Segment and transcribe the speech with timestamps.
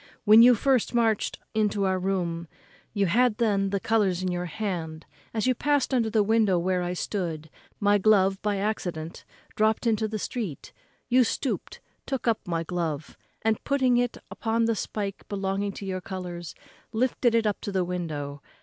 [0.23, 2.47] When you first marched into our town,
[2.91, 6.81] you had then the colours in your hand; as you passed under the window where
[6.81, 9.25] I stood, my glove, by accident,
[9.55, 10.73] dropt into the street;
[11.07, 16.01] you stoopt, took up my glove, and, putting it upon the spike belonging to your
[16.01, 16.55] colours,
[16.91, 18.41] lifted it up to the window.